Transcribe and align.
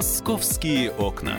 Московские 0.00 0.92
окна. 0.92 1.36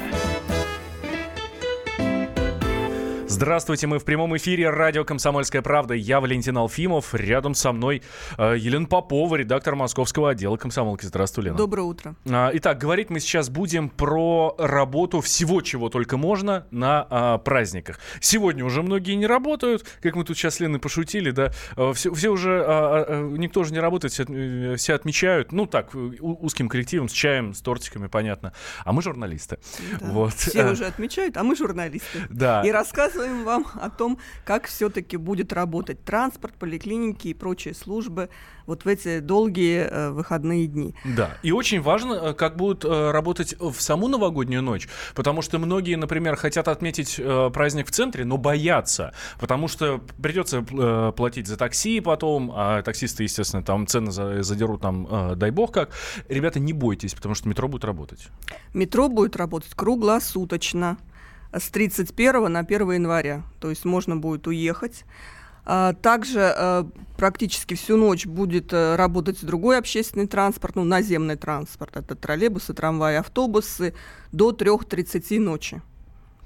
Здравствуйте, 3.41 3.88
мы 3.88 3.97
в 3.97 4.05
прямом 4.05 4.38
эфире 4.38 4.69
радио 4.69 5.03
«Комсомольская 5.03 5.63
правда». 5.63 5.96
Я 5.96 6.21
Валентин 6.21 6.55
Алфимов, 6.59 7.15
рядом 7.15 7.55
со 7.55 7.71
мной 7.71 8.03
э, 8.37 8.55
Елена 8.55 8.85
Попова, 8.85 9.35
редактор 9.35 9.74
московского 9.74 10.29
отдела 10.29 10.57
«Комсомолки». 10.57 11.07
Здравствуй, 11.07 11.46
Лена. 11.46 11.57
Доброе 11.57 11.81
утро. 11.81 12.15
А, 12.29 12.51
итак, 12.53 12.78
говорить 12.78 13.10
мы 13.10 13.19
сейчас 13.19 13.49
будем 13.49 13.89
про 13.89 14.53
работу 14.60 15.21
всего, 15.21 15.62
чего 15.62 15.89
только 15.89 16.17
можно 16.17 16.67
на 16.70 17.07
а, 17.09 17.38
праздниках. 17.39 17.99
Сегодня 18.20 18.63
уже 18.63 18.84
многие 18.84 19.13
не 19.13 19.25
работают, 19.25 19.88
как 20.03 20.16
мы 20.16 20.23
тут 20.23 20.38
сейчас 20.38 20.58
с 20.58 20.59
Леной 20.59 20.80
пошутили, 20.80 21.31
да, 21.31 21.52
а, 21.76 21.94
все, 21.94 22.13
все 22.13 22.30
уже, 22.30 22.63
а, 22.63 23.05
а, 23.08 23.27
никто 23.38 23.62
уже 23.62 23.73
не 23.73 23.80
работает, 23.80 24.13
все, 24.13 24.23
э, 24.27 24.76
все 24.76 24.94
отмечают, 24.94 25.52
ну 25.52 25.66
так, 25.66 25.95
узким 25.95 26.69
коллективом, 26.69 27.09
с 27.09 27.11
чаем, 27.11 27.55
с 27.55 27.61
тортиками, 27.61 28.05
понятно. 28.05 28.53
А 28.85 28.94
мы 28.94 29.02
журналисты. 29.02 29.58
Да. 29.99 30.11
Вот. 30.11 30.33
Все 30.35 30.69
уже 30.69 30.85
отмечают, 30.85 31.38
а 31.38 31.44
мы 31.44 31.55
журналисты. 31.55 32.19
Да. 32.30 32.61
И 32.63 32.69
рассказываем 32.69 33.30
рассказываем 33.31 33.44
вам 33.45 33.67
о 33.81 33.90
том, 33.90 34.17
как 34.45 34.67
все-таки 34.67 35.17
будет 35.17 35.53
работать 35.53 36.03
транспорт, 36.03 36.53
поликлиники 36.55 37.30
и 37.30 37.34
прочие 37.34 37.73
службы 37.73 38.30
вот 38.67 38.85
в 38.85 38.88
эти 38.88 39.20
долгие 39.20 39.88
э, 39.89 40.12
выходные 40.12 40.67
дни. 40.67 40.95
Да, 41.03 41.38
и 41.44 41.52
очень 41.52 41.81
важно, 41.81 42.13
э, 42.13 42.34
как 42.34 42.58
будут 42.58 42.86
э, 42.86 43.12
работать 43.12 43.55
в 43.59 43.80
саму 43.80 44.08
новогоднюю 44.08 44.62
ночь, 44.62 44.88
потому 45.16 45.41
что 45.41 45.59
многие, 45.59 45.95
например, 45.95 46.36
хотят 46.36 46.67
отметить 46.67 47.16
э, 47.17 47.49
праздник 47.53 47.88
в 47.88 47.91
центре, 47.91 48.23
но 48.23 48.38
боятся, 48.38 49.13
потому 49.39 49.67
что 49.67 50.02
придется 50.22 50.66
э, 50.70 51.11
платить 51.16 51.48
за 51.48 51.58
такси 51.58 52.00
потом, 52.02 52.52
а 52.53 52.81
таксисты, 52.81 53.23
естественно, 53.23 53.63
там 53.63 53.88
цены 53.88 54.11
за, 54.11 54.44
задерут 54.44 54.81
там, 54.81 55.08
э, 55.09 55.36
дай 55.36 55.52
бог 55.52 55.72
как. 55.72 55.91
Ребята, 56.30 56.59
не 56.59 56.73
бойтесь, 56.73 57.13
потому 57.13 57.36
что 57.36 57.50
метро 57.50 57.67
будет 57.67 57.83
работать. 57.83 58.27
Метро 58.73 59.09
будет 59.09 59.36
работать 59.36 59.73
круглосуточно 59.75 60.98
с 61.52 61.69
31 61.69 62.52
на 62.52 62.59
1 62.59 62.91
января. 62.91 63.44
То 63.59 63.69
есть 63.69 63.85
можно 63.85 64.16
будет 64.17 64.47
уехать. 64.47 65.05
А, 65.63 65.93
также 65.93 66.53
э, 66.55 66.83
практически 67.17 67.75
всю 67.75 67.95
ночь 67.95 68.25
будет 68.25 68.73
э, 68.73 68.95
работать 68.95 69.45
другой 69.45 69.77
общественный 69.77 70.27
транспорт, 70.27 70.75
ну, 70.75 70.83
наземный 70.83 71.35
транспорт. 71.35 71.97
Это 71.97 72.16
троллейбусы, 72.16 72.73
трамваи, 72.73 73.16
автобусы 73.16 73.93
до 74.31 74.52
3.30 74.52 75.39
ночи. 75.39 75.81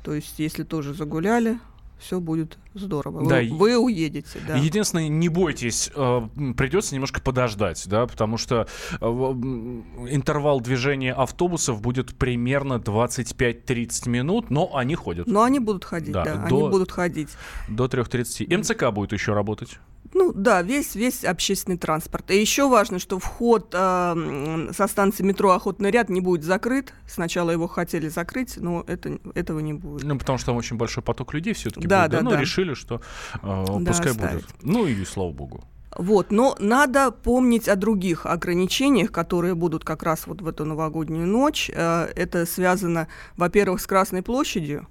То 0.04 0.14
есть, 0.14 0.38
если 0.38 0.64
тоже 0.64 0.94
загуляли, 0.94 1.60
все 2.00 2.20
будет 2.20 2.58
здорово. 2.74 3.28
Да, 3.28 3.38
вы, 3.38 3.50
вы 3.52 3.78
уедете. 3.78 4.40
Да. 4.48 4.56
Единственное, 4.58 5.08
не 5.08 5.30
бойтесь, 5.30 5.90
э, 5.96 6.22
придется 6.58 6.94
немножко 6.94 7.22
подождать, 7.22 7.84
да, 7.88 8.06
потому 8.06 8.38
что 8.38 8.68
э, 9.00 9.06
интервал 9.06 10.62
движения 10.62 11.14
автобусов 11.14 11.82
будет 11.82 12.16
примерно 12.16 12.76
25-30 12.76 14.10
минут, 14.10 14.50
но 14.50 14.76
они 14.76 14.96
ходят. 14.96 15.28
Но 15.28 15.44
они 15.44 15.60
будут 15.60 15.86
ходить, 15.86 16.14
да, 16.14 16.24
да 16.24 16.48
до, 16.48 16.60
они 16.60 16.70
будут 16.70 16.92
ходить. 16.92 17.30
До 17.70 17.86
3.30. 17.86 18.58
МЦК 18.58 18.92
будет 18.92 19.14
еще 19.14 19.34
работать. 19.34 19.80
Ну 20.16 20.32
да, 20.34 20.62
весь, 20.62 20.96
весь 20.96 21.26
общественный 21.26 21.78
транспорт. 21.78 22.32
И 22.32 22.40
еще 22.40 22.70
важно, 22.70 23.00
что 23.00 23.20
вход 23.20 23.74
э, 23.74 24.70
со 24.72 24.88
станции 24.88 25.24
метро 25.24 25.52
Охотный 25.52 25.92
ряд 25.92 26.08
не 26.08 26.22
будет 26.22 26.46
закрыт. 26.46 26.94
Сначала 27.06 27.52
его 27.52 27.68
хотели 27.68 28.08
закрыть, 28.08 28.56
но 28.56 28.86
это, 28.88 29.20
этого 29.34 29.60
не 29.60 29.74
будет. 29.74 30.06
Ну, 30.06 30.18
потому 30.18 30.38
что 30.38 30.48
там 30.48 30.56
очень 30.56 30.78
большой 30.78 31.04
поток 31.04 31.34
людей 31.34 31.54
все-таки 31.54 31.86
да, 31.86 32.04
будет. 32.04 32.12
Да, 32.12 32.18
да, 32.20 32.24
но 32.24 32.30
да. 32.32 32.40
решили, 32.40 32.76
что 32.76 33.02
э, 33.44 33.66
да, 33.68 33.92
пускай 33.92 34.12
оставить. 34.12 34.46
будет. 34.46 34.56
Ну 34.62 34.88
и 34.88 35.04
слава 35.04 35.32
богу. 35.32 35.66
Вот, 35.98 36.32
но 36.32 36.56
надо 36.60 37.12
помнить 37.12 37.68
о 37.68 37.76
других 37.76 38.26
ограничениях, 38.26 39.12
которые 39.12 39.54
будут 39.54 39.84
как 39.84 40.02
раз 40.02 40.28
вот 40.28 40.42
в 40.42 40.48
эту 40.48 40.64
новогоднюю 40.64 41.28
ночь. 41.28 41.70
Э, 41.74 42.08
это 42.16 42.46
связано, 42.46 43.10
во-первых, 43.36 43.82
с 43.82 43.86
Красной 43.86 44.22
площадью, 44.22 44.88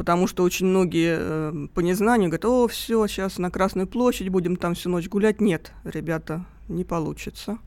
потому 0.00 0.26
что 0.26 0.44
очень 0.44 0.64
многие 0.64 1.18
э, 1.20 1.66
по 1.74 1.80
незнанию 1.80 2.30
говорят, 2.30 2.46
о, 2.46 2.68
все, 2.68 3.06
сейчас 3.06 3.36
на 3.36 3.50
Красную 3.50 3.86
площадь 3.86 4.30
будем 4.30 4.56
там 4.56 4.74
всю 4.74 4.88
ночь 4.88 5.10
гулять. 5.10 5.42
Нет, 5.42 5.72
ребята, 5.84 6.46
не 6.68 6.84
получится 6.84 7.58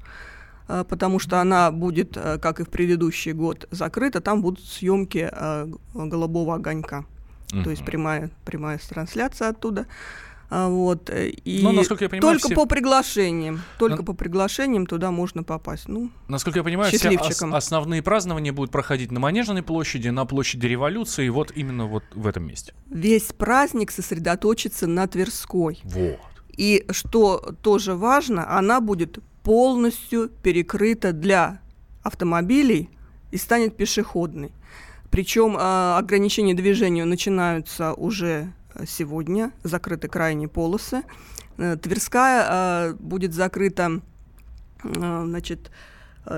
э, 0.68 0.84
потому 0.90 1.20
что 1.20 1.40
она 1.40 1.70
будет, 1.70 2.18
э, 2.18 2.40
как 2.40 2.60
и 2.60 2.64
в 2.64 2.70
предыдущий 2.70 3.34
год, 3.34 3.68
закрыта. 3.70 4.20
Там 4.20 4.42
будут 4.42 4.66
съемки 4.66 5.30
э, 5.32 5.68
голубого 5.94 6.56
огонька, 6.56 7.06
uh-huh. 7.52 7.64
то 7.64 7.70
есть 7.70 7.86
прямая, 7.86 8.32
прямая 8.46 8.80
трансляция 8.80 9.50
оттуда. 9.50 9.86
А, 10.50 10.70
вот, 10.70 11.10
и 11.10 11.62
Но, 11.64 11.72
насколько 11.72 12.04
я 12.04 12.10
понимаю, 12.10 12.34
только 12.34 12.50
все... 12.50 12.56
по 12.56 12.66
приглашениям, 12.68 13.62
только 13.80 13.98
Но... 13.98 14.04
по 14.04 14.14
приглашениям 14.14 14.86
туда 14.86 15.10
можно 15.10 15.44
попасть. 15.44 15.88
Ну, 15.88 16.12
насколько 16.28 16.60
я 16.60 16.64
понимаю, 16.64 16.92
все 16.92 17.18
ос- 17.18 17.42
основные 17.42 18.04
празднования 18.04 18.54
будут 18.54 18.72
проходить 18.72 19.12
на 19.12 19.20
Манежной 19.20 19.64
площади, 19.64 20.10
на 20.10 20.26
площади 20.26 20.68
Революции, 20.68 21.28
вот 21.30 21.52
именно 21.56 21.88
вот 21.88 22.04
в 22.14 22.28
этом 22.28 22.46
месте. 22.46 22.74
Весь 22.88 23.34
праздник 23.34 23.90
сосредоточится 23.90 24.86
на 24.86 25.08
Тверской. 25.08 25.82
Вот. 25.86 26.20
И 26.56 26.86
что 26.92 27.56
тоже 27.64 27.96
важно, 27.96 28.56
она 28.58 28.80
будет 28.80 29.20
полностью 29.42 30.30
перекрыта 30.30 31.14
для 31.14 31.62
автомобилей 32.04 32.90
и 33.32 33.38
станет 33.38 33.76
пешеходной. 33.76 34.52
Причем 35.10 35.58
э, 35.58 35.98
ограничения 35.98 36.54
движения 36.54 37.06
начинаются 37.06 37.94
уже 37.94 38.54
сегодня, 38.88 39.52
закрыты 39.64 40.08
крайние 40.08 40.48
полосы. 40.48 41.04
Э, 41.58 41.78
Тверская 41.78 42.46
э, 42.90 42.94
будет 43.00 43.34
закрыта, 43.34 44.02
э, 44.84 45.24
значит, 45.26 45.72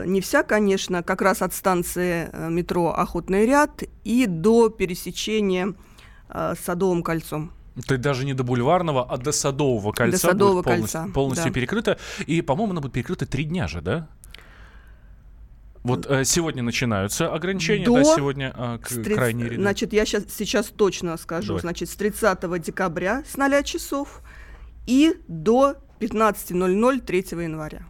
не 0.06 0.20
вся, 0.20 0.42
конечно, 0.42 1.04
как 1.04 1.22
раз 1.22 1.44
от 1.44 1.54
станции 1.54 2.28
метро 2.50 2.92
«Охотный 2.98 3.46
ряд» 3.46 3.84
и 4.04 4.26
до 4.26 4.70
пересечения 4.70 5.76
Садовым 6.28 7.04
кольцом. 7.04 7.52
То 7.88 7.96
даже 8.00 8.26
не 8.26 8.34
до 8.34 8.44
бульварного, 8.44 9.04
а 9.04 9.18
до 9.18 9.32
Садового 9.32 9.92
кольца 9.92 10.28
до 10.28 10.32
Садового 10.32 10.56
будет 10.56 10.66
полностью, 10.66 11.00
кольца, 11.02 11.14
полностью 11.14 11.46
да. 11.46 11.54
перекрыто. 11.54 11.98
И, 12.26 12.42
по-моему, 12.42 12.72
она 12.72 12.82
будет 12.82 12.94
перекрыта 12.94 13.28
три 13.28 13.44
дня 13.44 13.68
же, 13.68 13.82
да? 13.82 14.08
Вот 15.86 16.08
э, 16.10 16.26
сегодня 16.26 16.64
начинаются 16.64 17.32
ограничения, 17.32 17.86
До... 17.86 17.94
да, 17.94 18.04
сегодня 18.04 18.52
э, 18.58 18.80
к, 18.82 18.88
30... 18.88 19.14
крайние 19.14 19.50
ряды. 19.50 19.62
Значит, 19.62 19.94
я 19.94 20.04
сейчас, 20.06 20.24
сейчас 20.30 20.66
точно 20.68 21.16
скажу. 21.18 21.50
Давай. 21.50 21.62
Значит, 21.62 21.90
с 21.90 21.96
30 21.96 22.62
декабря 22.62 23.24
с 23.28 23.38
0 23.38 23.64
часов 23.64 24.22
и 24.88 25.14
до 25.28 25.76
15.00 26.00 27.00
3 27.00 27.18
января. 27.44 27.82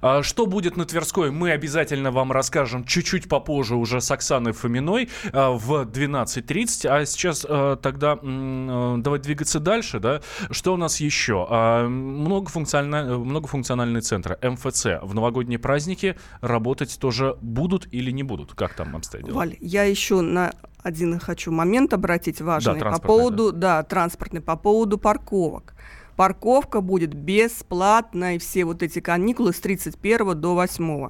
А 0.00 0.22
что 0.22 0.46
будет 0.46 0.76
на 0.76 0.84
Тверской, 0.84 1.30
мы 1.30 1.50
обязательно 1.50 2.10
вам 2.10 2.32
расскажем 2.32 2.84
чуть-чуть 2.84 3.28
попозже 3.28 3.76
уже 3.76 4.00
с 4.00 4.10
Оксаной 4.10 4.52
Фоминой 4.52 5.08
а, 5.32 5.50
в 5.50 5.82
12.30. 5.82 6.88
А 6.88 7.06
сейчас 7.06 7.46
а, 7.48 7.76
тогда 7.76 8.18
а, 8.20 8.96
давай 8.98 9.20
двигаться 9.20 9.60
дальше. 9.60 10.00
Да? 10.00 10.22
Что 10.50 10.74
у 10.74 10.76
нас 10.76 11.00
еще? 11.00 11.46
А, 11.48 11.86
многофункциональный, 11.88 13.18
многофункциональный 13.18 14.00
центр 14.00 14.38
МФЦ 14.42 14.86
в 15.02 15.14
новогодние 15.14 15.58
праздники 15.58 16.16
работать 16.40 16.98
тоже 16.98 17.36
будут 17.40 17.86
или 17.92 18.10
не 18.10 18.22
будут? 18.22 18.54
Как 18.54 18.74
там 18.74 18.96
обстоят 18.96 19.26
дела? 19.26 19.36
Валь, 19.36 19.56
я 19.60 19.84
еще 19.84 20.20
на 20.20 20.52
один 20.82 21.18
хочу 21.18 21.52
момент 21.52 21.94
обратить 21.94 22.40
важный 22.40 22.80
да, 22.80 22.90
по 22.90 23.00
поводу, 23.00 23.52
да. 23.52 23.78
да, 23.78 23.82
транспортный, 23.84 24.40
по 24.40 24.56
поводу 24.56 24.98
парковок 24.98 25.74
парковка 26.16 26.80
будет 26.80 27.14
бесплатной 27.14 28.38
все 28.38 28.64
вот 28.64 28.82
эти 28.82 29.00
каникулы 29.00 29.52
с 29.52 29.60
31 29.60 30.40
до 30.40 30.54
8. 30.54 31.08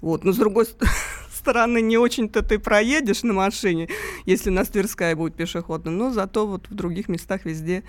Вот, 0.00 0.24
но 0.24 0.32
с 0.32 0.36
другой 0.36 0.66
стороны, 1.32 1.80
не 1.80 1.98
очень-то 1.98 2.42
ты 2.42 2.58
проедешь 2.58 3.22
на 3.22 3.32
машине, 3.32 3.88
если 4.26 4.50
у 4.50 4.52
нас 4.52 4.68
Тверская 4.68 5.16
будет 5.16 5.34
пешеходная, 5.34 5.92
но 5.92 6.10
зато 6.10 6.46
вот 6.46 6.68
в 6.68 6.74
других 6.74 7.08
местах 7.08 7.44
везде 7.44 7.84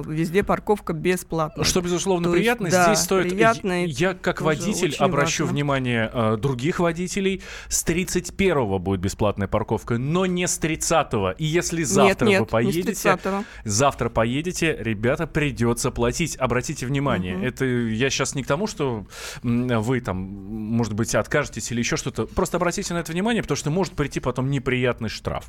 везде 0.00 0.42
парковка 0.42 0.92
бесплатная. 0.92 1.64
Что, 1.64 1.80
безусловно, 1.80 2.28
То 2.28 2.34
приятно. 2.34 2.66
Есть, 2.66 2.76
да, 2.76 2.86
Здесь 2.86 3.04
стоит... 3.04 3.30
Приятно, 3.30 3.86
я, 3.86 4.14
как 4.14 4.40
водитель, 4.40 4.94
обращу 4.98 5.44
важно. 5.44 5.54
внимание 5.54 6.10
э, 6.12 6.36
других 6.36 6.80
водителей. 6.80 7.42
С 7.68 7.84
31-го 7.84 8.78
будет 8.78 9.00
бесплатная 9.00 9.48
парковка, 9.48 9.98
но 9.98 10.26
не 10.26 10.46
с 10.46 10.58
30-го. 10.58 11.32
И 11.32 11.44
если 11.44 11.82
завтра 11.82 12.26
нет, 12.26 12.30
нет, 12.30 12.40
вы 12.40 12.46
поедете... 12.46 13.18
Завтра 13.64 14.08
поедете, 14.08 14.76
ребята, 14.78 15.26
придется 15.26 15.90
платить. 15.90 16.36
Обратите 16.36 16.86
внимание. 16.86 17.36
Угу. 17.36 17.44
Это 17.44 17.64
я 17.64 18.10
сейчас 18.10 18.34
не 18.34 18.42
к 18.42 18.46
тому, 18.46 18.66
что 18.66 19.06
вы 19.42 20.00
там, 20.00 20.16
может 20.16 20.94
быть, 20.94 21.14
откажетесь 21.14 21.70
или 21.70 21.80
еще 21.80 21.96
что-то. 21.96 22.26
Просто 22.26 22.56
обратите 22.56 22.94
на 22.94 22.98
это 22.98 23.12
внимание, 23.12 23.42
потому 23.42 23.56
что 23.56 23.70
может 23.70 23.94
прийти 23.94 24.20
потом 24.20 24.50
неприятный 24.50 25.08
штраф. 25.08 25.46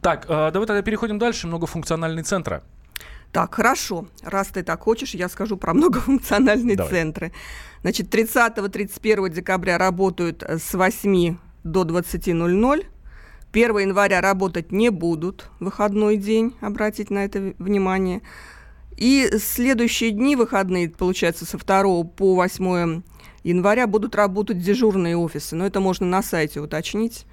Так, 0.00 0.26
э, 0.28 0.50
давай 0.52 0.66
тогда 0.66 0.82
переходим 0.82 1.18
дальше. 1.18 1.46
Многофункциональные 1.46 2.24
центры. 2.24 2.62
Так, 3.36 3.54
хорошо. 3.54 4.06
Раз 4.22 4.46
ты 4.46 4.62
так 4.62 4.80
хочешь, 4.80 5.14
я 5.14 5.28
скажу 5.28 5.58
про 5.58 5.74
многофункциональные 5.74 6.74
Давай. 6.74 6.90
центры. 6.90 7.32
Значит, 7.82 8.08
30-31 8.08 9.28
декабря 9.28 9.76
работают 9.76 10.42
э, 10.42 10.56
с 10.56 10.72
8 10.72 11.36
до 11.62 11.82
20.00. 11.82 12.86
1 13.52 13.78
января 13.78 14.22
работать 14.22 14.72
не 14.72 14.88
будут, 14.88 15.50
выходной 15.60 16.16
день, 16.16 16.54
обратить 16.62 17.10
на 17.10 17.26
это 17.26 17.52
внимание. 17.58 18.22
И 18.96 19.28
следующие 19.38 20.12
дни 20.12 20.34
выходные, 20.34 20.88
получается, 20.88 21.44
со 21.44 21.58
2 21.58 22.04
по 22.04 22.36
8 22.36 23.02
января 23.44 23.86
будут 23.86 24.14
работать 24.14 24.60
дежурные 24.60 25.18
офисы. 25.18 25.56
Но 25.56 25.66
это 25.66 25.80
можно 25.80 26.06
на 26.06 26.22
сайте 26.22 26.60
уточнить. 26.60 27.26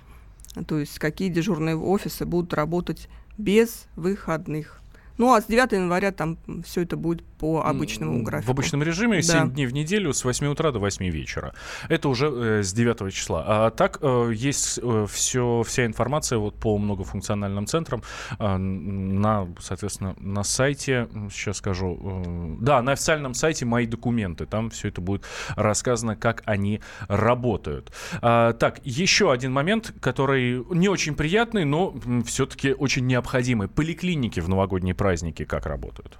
то 0.68 0.80
есть 0.80 1.00
какие 1.00 1.30
дежурные 1.30 1.78
офисы 1.78 2.26
будут 2.26 2.54
работать 2.54 3.08
без 3.38 3.86
выходных. 3.96 4.83
Ну, 5.18 5.34
а 5.34 5.42
с 5.42 5.46
9 5.46 5.72
января 5.74 6.12
там 6.12 6.38
все 6.66 6.82
это 6.82 6.98
будет 6.98 7.24
по 7.24 7.62
обычному 7.66 8.24
графику. 8.24 8.48
В 8.48 8.52
обычном 8.52 8.84
режиме, 8.84 9.22
7 9.22 9.34
Да. 9.34 9.46
дней 9.48 9.66
в 9.66 9.74
неделю 9.74 10.14
с 10.14 10.24
8 10.24 10.48
утра 10.48 10.72
до 10.72 10.80
8 10.80 11.10
вечера. 11.10 11.54
Это 11.90 12.10
уже 12.10 12.28
э, 12.28 12.64
с 12.64 12.74
9 12.74 13.14
числа. 13.14 13.44
А 13.48 13.70
так 13.70 14.00
э, 14.02 14.32
есть 14.34 14.80
э, 14.82 15.06
все, 15.10 15.64
вся 15.66 15.86
информация 15.86 16.38
вот 16.40 16.56
по 16.56 16.78
многофункциональным 16.78 17.68
центрам 17.68 18.02
э, 18.40 18.58
на, 18.58 19.48
соответственно, 19.60 20.16
на 20.20 20.44
сайте, 20.44 21.08
сейчас 21.32 21.58
скажу, 21.58 22.00
э, 22.02 22.56
да, 22.62 22.82
на 22.82 22.94
официальном 22.94 23.34
сайте 23.34 23.66
«Мои 23.66 23.86
документы». 23.86 24.46
Там 24.46 24.70
все 24.70 24.88
это 24.88 25.02
будет 25.02 25.26
рассказано, 25.56 26.16
как 26.16 26.42
они 26.46 26.80
работают. 27.08 27.92
А, 28.22 28.54
так, 28.54 28.80
еще 28.84 29.32
один 29.32 29.52
момент, 29.52 29.94
который 30.02 30.64
не 30.74 30.90
очень 30.90 31.16
приятный, 31.16 31.66
но 31.66 31.94
все-таки 32.26 32.74
очень 32.74 33.06
необходимый. 33.06 33.68
Поликлиники 33.68 34.40
в 34.40 34.50
новогодние 34.50 34.96
праздники 35.04 35.46
как 35.46 35.66
работают? 35.66 36.18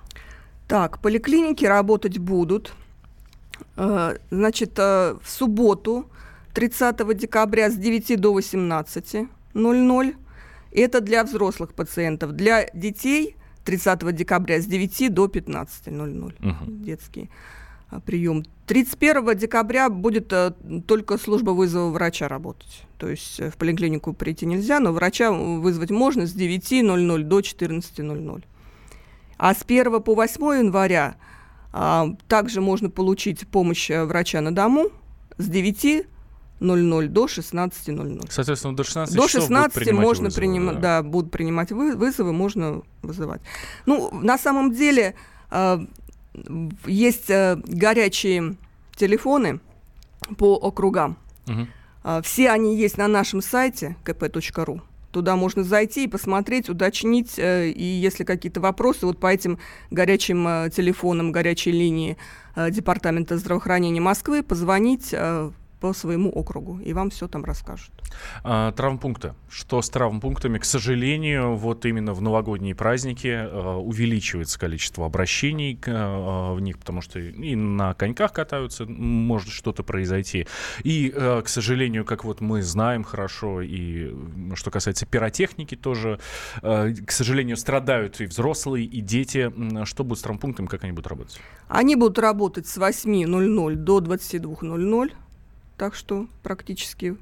Так, 0.68 0.98
поликлиники 1.00 1.66
работать 1.66 2.18
будут. 2.18 2.74
Э, 3.78 4.18
Значит, 4.32 4.72
э, 4.78 5.16
в 5.22 5.30
субботу, 5.30 6.06
30 6.54 7.14
декабря 7.14 7.70
с 7.70 7.76
9 7.76 8.18
до 8.18 8.34
18.00. 8.34 10.16
Это 10.72 11.02
для 11.02 11.24
взрослых 11.24 11.74
пациентов. 11.74 12.32
Для 12.32 12.66
детей 12.74 13.36
30 13.66 14.12
декабря 14.12 14.60
с 14.60 14.66
9 14.66 15.14
до 15.14 15.28
15.00. 15.28 16.36
Мгм. 16.40 16.84
Детский 16.84 17.30
а, 17.90 18.00
прием. 18.00 18.44
31 18.68 19.38
декабря 19.38 19.90
будет 19.90 20.34
э, 20.34 20.52
только 20.86 21.18
служба 21.18 21.52
вызова 21.52 21.90
врача 21.90 22.28
работать. 22.28 22.84
То 22.98 23.10
есть 23.10 23.40
э, 23.40 23.50
в 23.50 23.56
поликлинику 23.56 24.14
прийти 24.14 24.46
нельзя, 24.46 24.80
но 24.80 24.92
врача 24.92 25.32
вызвать 25.32 25.92
можно 25.92 26.26
с 26.26 26.36
9.00 26.36 27.24
до 27.24 27.40
14.00. 27.40 28.44
А 29.44 29.54
с 29.54 29.64
1 29.68 30.02
по 30.04 30.16
8 30.16 30.42
января 30.58 31.16
а, 31.74 32.08
также 32.30 32.62
можно 32.62 32.90
получить 32.90 33.46
помощь 33.46 33.92
э, 33.92 34.06
врача 34.06 34.40
на 34.40 34.56
дому 34.56 34.86
с 35.38 35.50
9.00 35.50 37.08
до 37.10 37.26
16.00. 37.26 38.32
Соответственно, 38.32 38.74
до 38.74 38.86
16 38.86 39.14
До 39.14 39.28
часов 39.28 39.50
будут 39.50 39.74
16 39.74 39.74
принимать 39.74 40.06
можно 40.06 40.24
вызовы, 40.28 40.40
принимать, 40.42 40.80
да. 40.80 41.04
будут 41.04 41.30
принимать 41.30 41.74
вы- 41.74 41.98
вызовы, 41.98 42.32
можно 42.32 42.84
вызывать. 43.02 43.42
Ну, 43.86 44.12
на 44.14 44.38
самом 44.38 44.72
деле 44.72 45.14
э, 45.52 45.88
есть 46.86 47.30
э, 47.30 47.58
горячие 47.68 48.56
телефоны 48.96 49.60
по 50.38 50.56
округам. 50.56 51.18
Мгм. 51.48 51.68
А, 52.06 52.22
Все 52.22 52.50
они 52.50 52.78
есть 52.78 52.98
на 52.98 53.10
нашем 53.10 53.42
сайте 53.42 53.98
kp.ru. 54.06 54.80
Туда 55.14 55.36
можно 55.36 55.64
зайти 55.64 56.06
и 56.06 56.08
посмотреть, 56.08 56.70
уточнить, 56.70 57.38
э, 57.38 57.70
и 57.70 57.84
если 57.84 58.24
какие-то 58.24 58.60
вопросы, 58.60 59.06
вот 59.06 59.20
по 59.20 59.28
этим 59.28 59.60
горячим 59.92 60.48
э, 60.48 60.70
телефонам, 60.76 61.32
горячей 61.32 61.72
линии 61.72 62.18
э, 62.56 62.72
Департамента 62.72 63.38
здравоохранения 63.38 64.02
Москвы, 64.02 64.42
позвонить 64.42 65.14
по 65.84 65.92
своему 65.92 66.30
округу, 66.30 66.80
и 66.80 66.94
вам 66.94 67.10
все 67.10 67.28
там 67.28 67.44
расскажут. 67.44 67.92
А, 68.46 68.72
травмпункты. 68.72 69.34
Что 69.50 69.82
с 69.82 69.90
травмпунктами? 69.90 70.58
К 70.58 70.64
сожалению, 70.64 71.58
вот 71.58 71.86
именно 71.86 72.14
в 72.14 72.22
новогодние 72.22 72.74
праздники 72.74 73.28
э, 73.28 73.76
увеличивается 73.76 74.58
количество 74.58 75.06
обращений 75.06 75.78
э, 75.86 76.54
в 76.54 76.62
них, 76.62 76.80
потому 76.80 77.02
что 77.02 77.20
и 77.20 77.56
на 77.58 77.94
коньках 77.96 78.32
катаются, 78.32 78.86
может 78.86 79.50
что-то 79.50 79.84
произойти. 79.84 80.48
И, 80.86 81.12
э, 81.14 81.42
к 81.44 81.50
сожалению, 81.50 82.06
как 82.06 82.24
вот 82.24 82.40
мы 82.40 82.62
знаем 82.62 83.04
хорошо, 83.04 83.60
и 83.62 84.16
что 84.56 84.72
касается 84.72 85.06
пиротехники 85.06 85.76
тоже, 85.76 86.18
э, 86.62 86.94
к 87.06 87.12
сожалению, 87.12 87.58
страдают 87.58 88.22
и 88.22 88.26
взрослые, 88.26 88.86
и 88.86 89.02
дети. 89.02 89.52
М, 89.54 89.86
Что 89.86 90.06
будет 90.06 90.20
с 90.20 90.22
травмпунктами, 90.22 90.68
как 90.68 90.86
они 90.86 90.94
будут 90.94 91.08
работать? 91.08 91.42
Они 91.68 91.98
будут 91.98 92.20
работать 92.20 92.68
с 92.68 92.78
8.00 92.78 93.76
до 93.76 94.00
22.00, 94.00 95.12
так 95.78 95.96
что 95.96 96.28
практически 96.42 97.18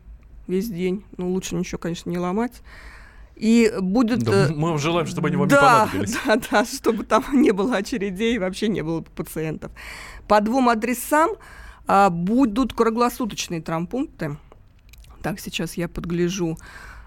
весь 0.48 0.70
день. 0.70 1.06
Ну, 1.18 1.32
лучше 1.32 1.56
ничего, 1.56 1.78
конечно, 1.78 2.10
не 2.10 2.18
ломать. 2.18 2.62
И 3.36 3.74
будет... 3.80 4.20
Да, 4.20 4.50
э, 4.50 4.54
мы 4.54 4.70
вам 4.70 4.78
желаем, 4.78 5.08
чтобы 5.08 5.30
они 5.30 5.38
вам 5.38 5.48
не 5.48 5.56
да, 5.56 5.88
понадобились. 5.88 6.16
Да, 6.26 6.40
да, 6.52 6.66
чтобы 6.66 7.04
там 7.04 7.24
не 7.34 7.52
было 7.52 7.78
очередей, 7.78 8.38
вообще 8.38 8.68
не 8.68 8.82
было 8.82 9.02
пациентов. 9.02 9.72
По 10.28 10.42
двум 10.42 10.70
адресам 10.70 11.32
а, 11.88 12.10
будут 12.10 12.74
круглосуточные 12.74 13.62
травмпункты. 13.62 14.38
Так, 15.24 15.40
сейчас 15.40 15.76
я 15.76 15.88
подгляжу. 15.88 16.58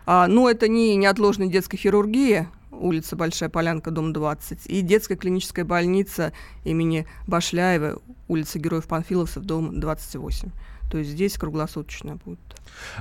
А, 0.07 0.27
но 0.27 0.51
это 0.51 0.69
не 0.69 0.97
неотложная 0.97 1.49
детская 1.49 1.77
хирургия, 1.77 2.51
улица 2.71 3.17
Большая 3.17 3.49
Полянка, 3.49 3.91
дом 3.91 4.13
20, 4.13 4.67
и 4.67 4.81
детская 4.83 5.17
клиническая 5.17 5.65
больница 5.65 6.33
имени 6.65 7.07
Башляева, 7.27 8.03
улица 8.29 8.59
Героев 8.59 8.87
Панфиловцев, 8.87 9.45
дом 9.45 9.79
28. 9.79 10.51
То 10.91 10.99
есть 10.99 11.11
здесь 11.11 11.37
круглосуточно 11.39 12.17
будет. 12.25 12.39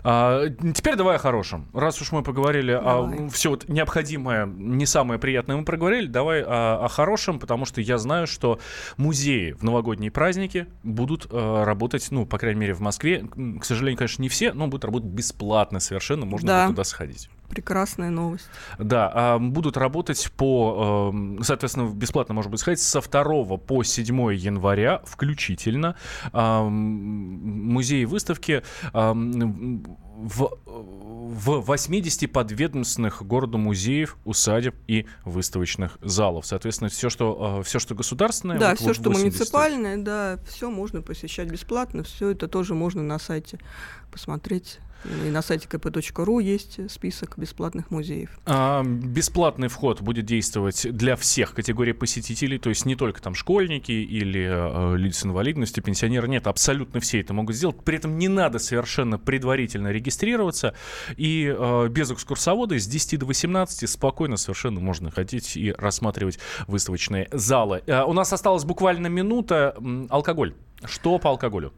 А, 0.04 0.48
теперь 0.76 0.96
давай 0.96 1.16
о 1.16 1.20
хорошем. 1.20 1.68
Раз 1.74 2.02
уж 2.02 2.12
мы 2.12 2.24
поговорили 2.24 2.74
Давай. 2.74 3.26
о 3.26 3.30
все 3.30 3.50
вот 3.52 3.68
необходимое, 3.70 4.46
не 4.46 4.86
самое 4.86 5.20
приятное 5.20 5.56
мы 5.58 5.66
проговорили, 5.66 6.08
давай 6.08 6.42
о, 6.44 6.86
о 6.86 6.88
хорошем, 6.88 7.40
потому 7.40 7.66
что 7.66 7.82
я 7.82 7.98
знаю, 7.98 8.28
что 8.28 8.60
музеи 8.98 9.52
в 9.52 9.64
новогодние 9.64 10.12
праздники 10.12 10.68
будут 10.84 11.28
э, 11.30 11.64
работать, 11.64 12.08
ну, 12.12 12.26
по 12.26 12.38
крайней 12.38 12.60
мере, 12.60 12.74
в 12.74 12.80
Москве. 12.82 13.26
К 13.60 13.66
сожалению, 13.66 13.98
конечно, 13.98 14.22
не 14.22 14.30
все, 14.30 14.54
но 14.54 14.68
будут 14.68 14.86
работать 14.86 15.10
бесплатно 15.10 15.80
совершенно, 15.80 16.26
можно 16.26 16.48
Да. 16.48 16.68
туда 16.68 16.84
сходить. 16.84 17.30
Прекрасная 17.54 18.10
новость. 18.10 18.48
Да, 18.80 19.12
а, 19.14 19.40
будут 19.40 19.78
работать 19.78 20.32
по, 20.36 21.12
эм, 21.14 21.44
соответственно, 21.44 21.90
бесплатно, 21.90 22.34
может 22.34 22.50
быть, 22.50 22.60
сказать, 22.60 22.80
со 22.80 23.00
2 23.02 23.58
по 23.58 23.84
7 23.84 24.34
января 24.34 25.02
включительно 25.06 25.96
музеи 26.34 28.02
и 28.02 28.06
выставки 28.06 28.64
в, 30.24 30.58
в 30.64 31.62
80 31.62 32.32
подведомственных 32.32 33.24
городу 33.24 33.58
музеев, 33.58 34.18
усадеб 34.26 34.76
и 34.88 35.06
выставочных 35.26 35.98
залов. 36.02 36.46
Соответственно, 36.46 36.90
все, 36.90 37.10
что, 37.10 37.62
все, 37.64 37.80
что 37.80 37.96
государственное... 37.96 38.58
Да, 38.58 38.70
вот 38.72 38.80
все, 38.80 38.94
в 38.94 38.96
что 38.96 39.10
80. 39.10 39.24
муниципальное, 39.24 39.98
да, 39.98 40.40
все 40.48 40.70
можно 40.70 41.02
посещать 41.02 41.50
бесплатно, 41.50 42.04
все 42.04 42.30
это 42.30 42.48
тоже 42.48 42.74
можно 42.74 43.04
на 43.04 43.20
сайте 43.20 43.60
посмотреть. 44.12 44.80
И 45.06 45.30
на 45.30 45.42
сайте 45.42 45.68
kp.ru 45.68 46.42
есть 46.42 46.92
список 46.92 47.38
бесплатных 47.38 47.92
музеев. 47.92 48.30
А, 48.46 48.84
Бесплатный 48.84 49.68
вход 49.68 50.02
будет 50.02 50.26
действовать 50.26 50.88
для 50.92 51.16
всех 51.16 51.54
категорий 51.54 51.94
посетителей, 51.94 52.58
то 52.58 52.70
есть 52.70 52.86
не 52.86 52.96
только 52.96 53.22
там 53.22 53.36
школьники 53.36 53.92
или 53.92 54.48
э, 54.50 54.98
люди 54.98 55.14
с 55.14 55.26
инвалидностью, 55.26 55.84
пенсионеры. 55.84 56.28
Нет, 56.28 56.48
абсолютно 56.48 57.00
все 57.00 57.22
это 57.22 57.34
могут 57.34 57.56
сделать. 57.56 57.78
При 57.84 57.98
этом 57.98 58.18
не 58.18 58.28
надо 58.28 58.60
совершенно 58.60 59.18
предварительно 59.18 59.90
регистрироваться. 59.90 60.74
И 61.18 61.54
э, 61.56 61.88
без 61.90 62.12
экскурсовода 62.12 62.78
с 62.80 62.88
10 62.88 63.20
до 63.20 63.26
18 63.26 63.90
спокойно 63.90 64.38
совершенно 64.38 64.80
можно 64.80 65.12
ходить 65.12 65.58
и 65.58 65.72
рассматривать 65.72 66.40
выставочные 66.68 67.28
залы. 67.32 67.84
Э, 67.88 68.04
у 68.04 68.14
нас 68.14 68.32
осталась 68.34 68.64
буквально 68.64 69.08
минута. 69.08 69.76
Алкоголь. 70.10 70.56
Что 70.86 71.18
по 71.18 71.30
алкоголю? 71.30 71.74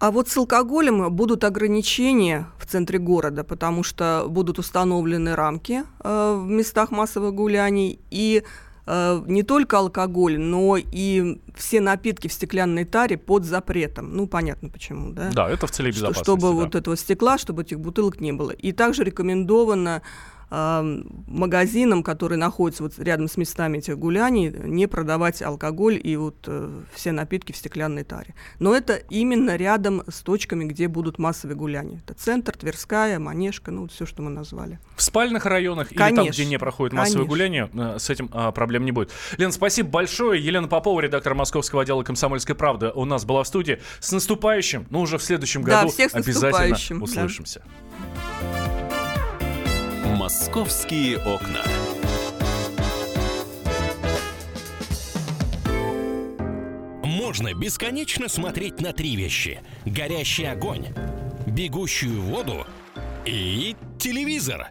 А 0.00 0.10
вот 0.10 0.28
с 0.28 0.36
алкоголем 0.38 1.12
будут 1.14 1.44
ограничения 1.44 2.46
в 2.58 2.64
центре 2.64 2.98
города, 2.98 3.44
потому 3.44 3.82
что 3.82 4.24
будут 4.28 4.58
установлены 4.58 5.36
рамки 5.36 5.82
э, 6.02 6.40
в 6.42 6.48
местах 6.48 6.90
массовых 6.90 7.34
гуляний. 7.34 8.00
И 8.10 8.42
э, 8.86 9.22
не 9.26 9.42
только 9.42 9.76
алкоголь, 9.76 10.38
но 10.38 10.78
и 10.78 11.38
все 11.54 11.82
напитки 11.82 12.28
в 12.28 12.32
стеклянной 12.32 12.86
таре 12.86 13.18
под 13.18 13.44
запретом. 13.44 14.16
Ну, 14.16 14.26
понятно 14.26 14.70
почему, 14.70 15.12
да? 15.12 15.30
Да, 15.34 15.50
это 15.50 15.66
в 15.66 15.70
целях 15.70 15.94
безопасности. 15.94 16.24
чтобы 16.24 16.48
да. 16.48 16.54
вот 16.54 16.74
этого 16.74 16.96
стекла, 16.96 17.36
чтобы 17.36 17.60
этих 17.60 17.78
бутылок 17.78 18.20
не 18.20 18.32
было. 18.32 18.52
И 18.52 18.72
также 18.72 19.04
рекомендовано 19.04 20.00
э, 20.50 21.02
магазинам, 21.26 22.02
которые 22.02 22.38
находятся 22.38 22.82
вот 22.82 22.98
рядом 22.98 23.28
с 23.28 23.36
местами 23.36 23.78
этих 23.78 23.98
гуляний, 23.98 24.50
не 24.50 24.86
продавать 24.86 25.42
алкоголь 25.42 26.00
и 26.02 26.16
вот 26.16 26.44
э, 26.46 26.70
все 26.94 27.12
напитки 27.12 27.52
в 27.52 27.56
стеклянной 27.56 28.04
таре. 28.04 28.34
Но 28.58 28.74
это 28.74 28.94
именно 28.94 29.56
рядом 29.56 30.02
с 30.08 30.20
точками, 30.22 30.64
где 30.64 30.88
будут 30.88 31.18
массовые 31.18 31.56
гуляния. 31.56 32.00
Это 32.04 32.14
центр, 32.14 32.56
Тверская, 32.56 33.18
Манежка, 33.18 33.70
ну 33.70 33.82
вот 33.82 33.92
все, 33.92 34.06
что 34.06 34.22
мы 34.22 34.30
назвали. 34.30 34.78
В 34.96 35.02
спальных 35.02 35.46
районах 35.46 35.92
или 35.92 35.98
там, 35.98 36.16
Конечно. 36.16 36.32
где 36.32 36.46
не 36.46 36.58
проходит 36.58 36.92
массовое 36.92 37.26
Конечно. 37.26 37.28
гуляние, 37.28 37.70
э, 37.72 37.98
с 37.98 38.10
этим 38.10 38.30
а, 38.32 38.52
проблем 38.52 38.84
не 38.84 38.92
будет. 38.92 39.10
Лена, 39.36 39.52
спасибо 39.52 39.88
большое. 39.88 40.42
Елена 40.44 40.68
Попова, 40.68 41.00
редактор 41.00 41.34
московского 41.34 41.82
отдела 41.82 42.02
«Комсомольской 42.02 42.54
правды» 42.54 42.90
у 42.94 43.04
нас 43.04 43.24
была 43.24 43.42
в 43.42 43.46
студии. 43.46 43.80
С 44.00 44.12
наступающим, 44.12 44.86
ну 44.90 45.00
уже 45.00 45.18
в 45.18 45.22
следующем 45.22 45.62
Да, 45.64 45.82
году 45.82 45.92
всех 45.92 46.10
с 46.10 46.14
обязательно 46.14 46.70
наступающим, 46.70 47.04
да. 47.14 48.79
Московские 50.30 51.18
окна. 51.18 51.64
Можно 57.02 57.52
бесконечно 57.52 58.28
смотреть 58.28 58.80
на 58.80 58.92
три 58.92 59.16
вещи. 59.16 59.60
Горящий 59.84 60.44
огонь, 60.44 60.86
бегущую 61.48 62.22
воду 62.22 62.64
и 63.26 63.74
телевизор. 63.98 64.68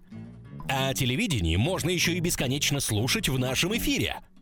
А 0.69 0.93
телевидение 0.93 1.57
можно 1.57 1.89
еще 1.89 2.13
и 2.13 2.21
бесконечно 2.21 2.79
слушать 2.79 3.27
в 3.27 3.37
нашем 3.37 3.75
эфире. 3.75 4.15